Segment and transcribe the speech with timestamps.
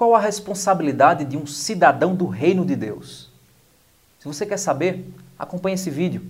[0.00, 3.28] qual a responsabilidade de um cidadão do reino de Deus?
[4.18, 6.22] Se você quer saber, acompanhe esse vídeo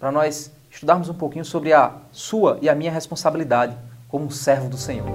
[0.00, 3.76] para nós estudarmos um pouquinho sobre a sua e a minha responsabilidade
[4.08, 5.06] como um servo do Senhor.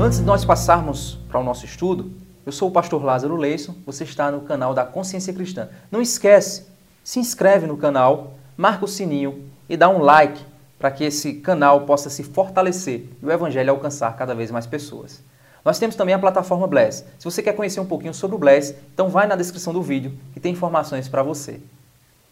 [0.00, 2.12] Antes de nós passarmos para o nosso estudo,
[2.46, 5.68] eu sou o pastor Lázaro Leison, você está no canal da Consciência Cristã.
[5.90, 6.68] Não esquece,
[7.02, 10.48] se inscreve no canal, marca o sininho e dá um like
[10.80, 15.22] para que esse canal possa se fortalecer e o evangelho alcançar cada vez mais pessoas.
[15.62, 17.04] Nós temos também a plataforma Bless.
[17.18, 20.14] Se você quer conhecer um pouquinho sobre o Bless, então vai na descrição do vídeo
[20.32, 21.60] que tem informações para você.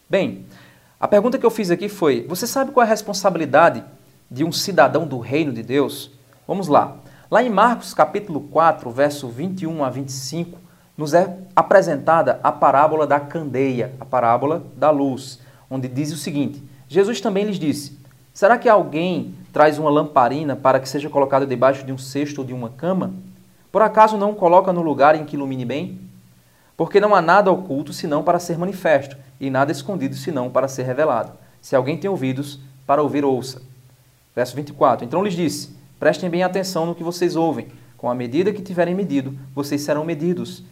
[0.09, 0.47] Bem,
[0.98, 3.84] a pergunta que eu fiz aqui foi: você sabe qual é a responsabilidade
[4.30, 6.11] de um cidadão do reino de Deus?
[6.47, 6.97] Vamos lá.
[7.30, 10.59] Lá em Marcos capítulo 4, verso 21 a 25,
[10.97, 16.65] nos é apresentada a parábola da candeia, a parábola da luz, onde diz o seguinte:
[16.89, 17.98] Jesus também lhes disse:
[18.38, 22.47] Será que alguém traz uma lamparina para que seja colocada debaixo de um cesto ou
[22.47, 23.12] de uma cama?
[23.72, 26.00] Por acaso não coloca no lugar em que ilumine bem?
[26.77, 30.84] Porque não há nada oculto senão para ser manifesto, e nada escondido senão para ser
[30.84, 31.33] revelado.
[31.61, 33.61] Se alguém tem ouvidos, para ouvir, ouça.
[34.36, 35.05] Verso 24.
[35.05, 37.66] Então lhes disse: Prestem bem atenção no que vocês ouvem.
[37.97, 40.62] Com a medida que tiverem medido, vocês serão medidos.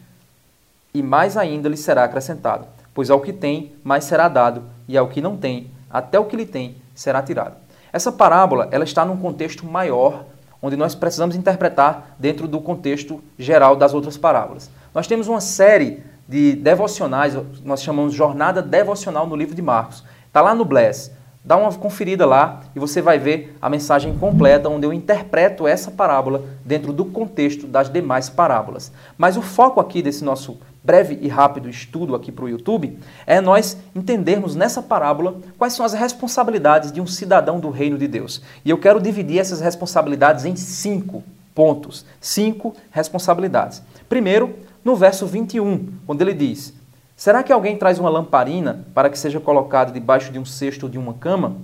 [0.94, 2.68] E mais ainda lhes será acrescentado.
[2.94, 6.36] Pois ao que tem, mais será dado, e ao que não tem, até o que
[6.36, 7.54] lhe tem, será tirado.
[7.92, 10.24] Essa parábola ela está num contexto maior,
[10.60, 14.68] onde nós precisamos interpretar dentro do contexto geral das outras parábolas.
[14.92, 20.02] Nós temos uma série de devocionais, nós chamamos jornada devocional no livro de Marcos.
[20.26, 21.12] Está lá no Bless.
[21.46, 25.92] Dá uma conferida lá e você vai ver a mensagem completa, onde eu interpreto essa
[25.92, 28.90] parábola dentro do contexto das demais parábolas.
[29.16, 33.40] Mas o foco aqui desse nosso breve e rápido estudo aqui para o YouTube, é
[33.40, 38.40] nós entendermos nessa parábola quais são as responsabilidades de um cidadão do reino de Deus.
[38.64, 43.82] E eu quero dividir essas responsabilidades em cinco pontos, cinco responsabilidades.
[44.08, 46.72] Primeiro, no verso 21, quando ele diz:
[47.16, 50.92] Será que alguém traz uma lamparina para que seja colocada debaixo de um cesto ou
[50.92, 51.56] de uma cama?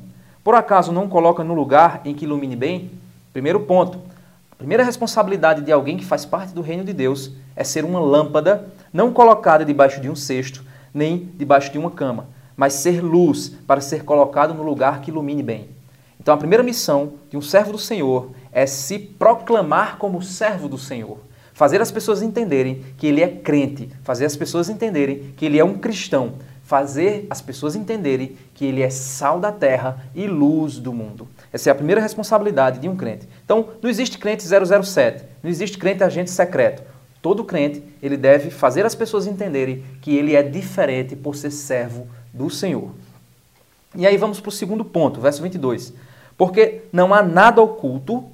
[0.43, 2.91] Por acaso não coloca no lugar em que ilumine bem?
[3.35, 4.01] Primeiro ponto.
[4.51, 8.01] A primeira responsabilidade de alguém que faz parte do reino de Deus é ser uma
[8.01, 13.51] lâmpada não colocada debaixo de um cesto, nem debaixo de uma cama, mas ser luz
[13.67, 15.69] para ser colocado no lugar que ilumine bem.
[16.19, 20.79] Então a primeira missão de um servo do Senhor é se proclamar como servo do
[20.79, 21.19] Senhor.
[21.53, 25.65] Fazer as pessoas entenderem que ele é crente, fazer as pessoas entenderem que ele é
[25.65, 30.93] um cristão, fazer as pessoas entenderem que ele é sal da terra e luz do
[30.93, 31.29] mundo.
[31.53, 33.29] Essa é a primeira responsabilidade de um crente.
[33.45, 36.83] Então, não existe crente 007, não existe crente agente secreto.
[37.21, 42.09] Todo crente, ele deve fazer as pessoas entenderem que ele é diferente por ser servo
[42.33, 42.91] do Senhor.
[43.95, 45.93] E aí vamos para o segundo ponto, verso 22.
[46.37, 48.25] Porque não há nada oculto,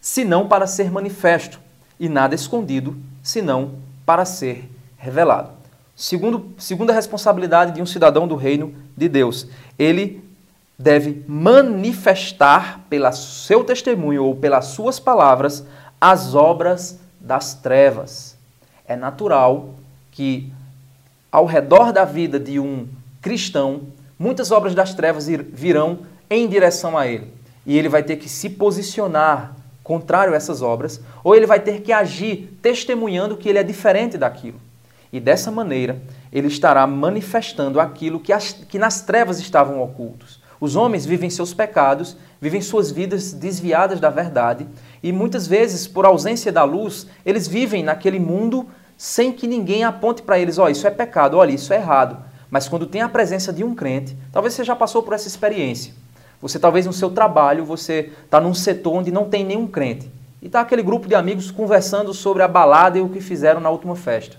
[0.00, 1.58] senão para ser manifesto,
[1.98, 3.72] e nada escondido, senão
[4.04, 5.50] para ser revelado.
[5.94, 9.48] Segundo, segunda responsabilidade de um cidadão do reino de Deus,
[9.78, 10.22] ele
[10.78, 15.64] deve manifestar pelo seu testemunho ou pelas suas palavras
[16.00, 18.36] as obras das trevas.
[18.86, 19.74] É natural
[20.12, 20.52] que
[21.30, 22.86] ao redor da vida de um
[23.20, 23.82] cristão,
[24.18, 25.98] muitas obras das trevas virão
[26.30, 27.32] em direção a ele.
[27.66, 29.54] E ele vai ter que se posicionar
[29.88, 34.18] contrário a essas obras, ou ele vai ter que agir testemunhando que ele é diferente
[34.18, 34.60] daquilo.
[35.10, 40.42] E dessa maneira, ele estará manifestando aquilo que, as, que nas trevas estavam ocultos.
[40.60, 44.66] Os homens vivem seus pecados, vivem suas vidas desviadas da verdade
[45.02, 50.20] e muitas vezes, por ausência da luz, eles vivem naquele mundo sem que ninguém aponte
[50.20, 52.22] para eles: ó, oh, isso é pecado, olha, isso é errado.
[52.50, 55.94] Mas quando tem a presença de um crente, talvez você já passou por essa experiência.
[56.40, 60.10] Você talvez no seu trabalho, você está num setor onde não tem nenhum crente.
[60.40, 63.70] E está aquele grupo de amigos conversando sobre a balada e o que fizeram na
[63.70, 64.36] última festa.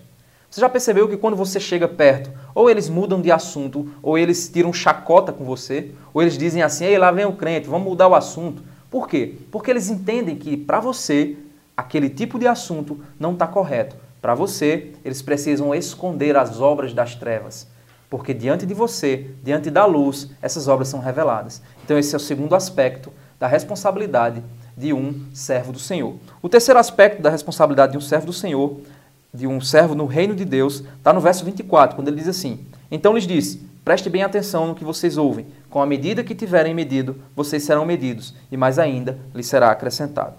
[0.50, 4.50] Você já percebeu que quando você chega perto, ou eles mudam de assunto, ou eles
[4.50, 8.08] tiram chacota com você, ou eles dizem assim: ei, lá vem o crente, vamos mudar
[8.08, 8.64] o assunto.
[8.90, 9.36] Por quê?
[9.52, 11.38] Porque eles entendem que para você
[11.78, 13.96] aquele tipo de assunto não está correto.
[14.22, 17.68] Para você, eles precisam esconder as obras das trevas.
[18.10, 21.62] Porque diante de você, diante da luz, essas obras são reveladas.
[21.84, 24.44] Então, esse é o segundo aspecto da responsabilidade
[24.76, 26.16] de um servo do Senhor.
[26.42, 28.80] O terceiro aspecto da responsabilidade de um servo do Senhor
[29.34, 32.66] de um servo no reino de Deus está no verso 24, quando ele diz assim:
[32.90, 35.48] Então lhes disse: Preste bem atenção no que vocês ouvem.
[35.70, 40.34] Com a medida que tiverem medido, vocês serão medidos, e mais ainda lhes será acrescentado.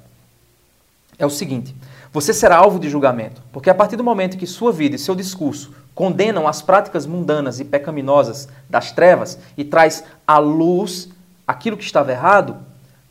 [1.18, 1.74] É o seguinte:
[2.12, 5.14] você será alvo de julgamento, porque a partir do momento que sua vida e seu
[5.14, 11.10] discurso condenam as práticas mundanas e pecaminosas das trevas e traz à luz
[11.46, 12.56] aquilo que estava errado,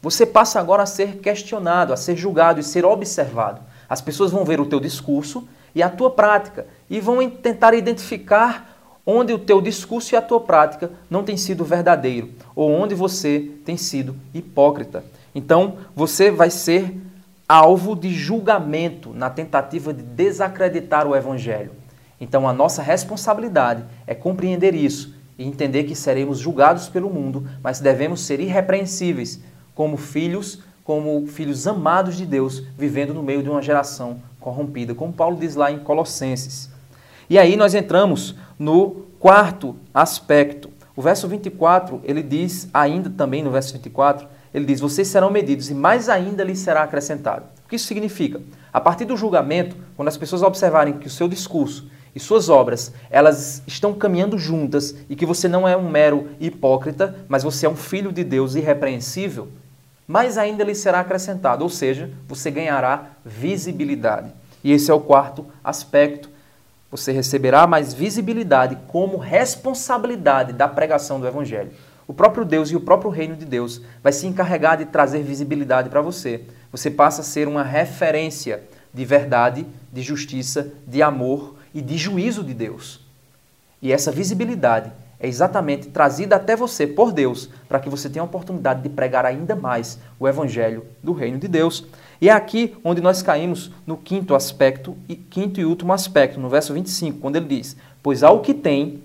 [0.01, 3.61] você passa agora a ser questionado, a ser julgado e ser observado.
[3.87, 8.75] As pessoas vão ver o teu discurso e a tua prática e vão tentar identificar
[9.05, 13.51] onde o teu discurso e a tua prática não têm sido verdadeiro ou onde você
[13.63, 15.03] tem sido hipócrita.
[15.35, 16.97] Então, você vai ser
[17.47, 21.77] alvo de julgamento na tentativa de desacreditar o evangelho.
[22.19, 27.79] Então, a nossa responsabilidade é compreender isso e entender que seremos julgados pelo mundo, mas
[27.79, 29.39] devemos ser irrepreensíveis
[29.73, 35.13] como filhos, como filhos amados de Deus, vivendo no meio de uma geração corrompida, como
[35.13, 36.69] Paulo diz lá em Colossenses.
[37.29, 40.69] E aí nós entramos no quarto aspecto.
[40.95, 45.69] O verso 24, ele diz, ainda também no verso 24, ele diz: Vocês serão medidos
[45.69, 47.45] e mais ainda lhes será acrescentado.
[47.65, 48.41] O que isso significa?
[48.73, 52.91] A partir do julgamento, quando as pessoas observarem que o seu discurso e suas obras,
[53.09, 57.69] elas estão caminhando juntas e que você não é um mero hipócrita, mas você é
[57.69, 59.47] um filho de Deus irrepreensível,
[60.07, 64.33] mais ainda lhe será acrescentado, ou seja, você ganhará visibilidade.
[64.63, 66.29] E esse é o quarto aspecto.
[66.89, 71.71] Você receberá mais visibilidade como responsabilidade da pregação do Evangelho.
[72.07, 75.89] O próprio Deus e o próprio reino de Deus vai se encarregar de trazer visibilidade
[75.89, 76.41] para você.
[76.71, 82.43] Você passa a ser uma referência de verdade, de justiça, de amor e de juízo
[82.43, 82.99] de Deus.
[83.81, 88.25] E essa visibilidade é exatamente trazida até você por Deus, para que você tenha a
[88.25, 91.85] oportunidade de pregar ainda mais o evangelho do reino de Deus.
[92.21, 96.49] E é aqui onde nós caímos no quinto aspecto e quinto e último aspecto, no
[96.49, 99.03] verso 25, quando ele diz: "Pois ao que tem,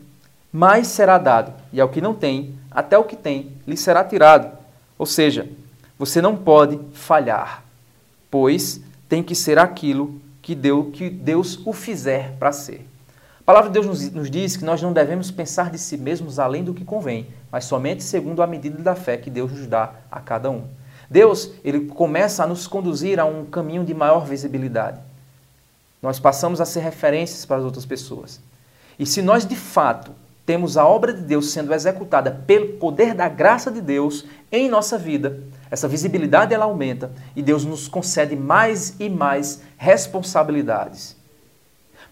[0.53, 4.57] mais será dado, e ao que não tem, até o que tem lhe será tirado."
[4.97, 5.49] Ou seja,
[5.99, 7.65] você não pode falhar,
[8.31, 12.87] pois tem que ser aquilo que, deu, que Deus o fizer para ser.
[13.41, 16.39] A palavra de Deus nos, nos diz que nós não devemos pensar de si mesmos
[16.39, 19.95] além do que convém, mas somente segundo a medida da fé que Deus nos dá
[20.11, 20.65] a cada um.
[21.09, 25.01] Deus, ele começa a nos conduzir a um caminho de maior visibilidade.
[26.03, 28.39] Nós passamos a ser referências para as outras pessoas.
[28.99, 30.13] E se nós de fato
[30.45, 34.99] temos a obra de Deus sendo executada pelo poder da graça de Deus em nossa
[34.99, 35.41] vida,
[35.75, 41.17] essa visibilidade ela aumenta e Deus nos concede mais e mais responsabilidades.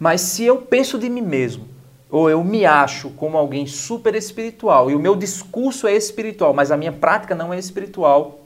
[0.01, 1.69] Mas se eu penso de mim mesmo,
[2.11, 6.73] ou eu me acho como alguém super espiritual e o meu discurso é espiritual, mas
[6.73, 8.41] a minha prática não é espiritual,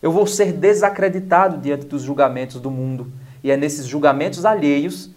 [0.00, 3.12] eu vou ser desacreditado diante dos julgamentos do mundo.
[3.42, 5.10] E é nesses julgamentos alheios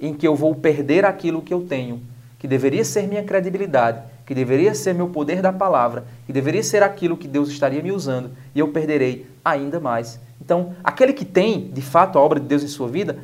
[0.00, 2.00] em que eu vou perder aquilo que eu tenho,
[2.38, 6.82] que deveria ser minha credibilidade, que deveria ser meu poder da palavra, que deveria ser
[6.82, 10.18] aquilo que Deus estaria me usando, e eu perderei ainda mais.
[10.40, 13.18] Então, aquele que tem, de fato, a obra de Deus em sua vida,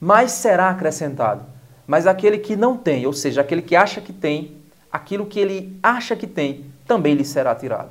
[0.00, 1.42] mais será acrescentado.
[1.86, 4.56] Mas aquele que não tem, ou seja, aquele que acha que tem,
[4.90, 7.90] aquilo que ele acha que tem, também lhe será tirado.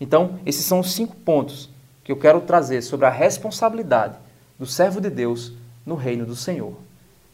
[0.00, 1.70] Então, esses são os cinco pontos
[2.04, 4.16] que eu quero trazer sobre a responsabilidade
[4.58, 5.52] do servo de Deus
[5.84, 6.74] no reino do Senhor.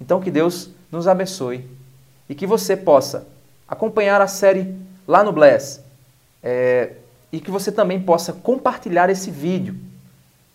[0.01, 1.69] Então, que Deus nos abençoe
[2.29, 3.27] e que você possa
[3.69, 4.75] acompanhar a série
[5.07, 5.83] lá no Bless
[6.43, 6.93] é,
[7.33, 9.77] e que você também possa compartilhar esse vídeo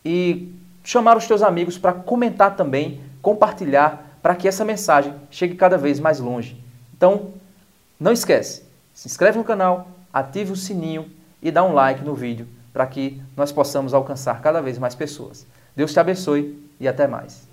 [0.03, 0.53] e
[0.83, 5.99] chamar os teus amigos para comentar também, compartilhar, para que essa mensagem chegue cada vez
[5.99, 6.61] mais longe.
[6.95, 7.33] Então,
[7.99, 8.63] não esquece,
[8.93, 11.09] se inscreve no canal, ative o sininho
[11.41, 15.45] e dá um like no vídeo para que nós possamos alcançar cada vez mais pessoas.
[15.75, 17.47] Deus te abençoe e até mais.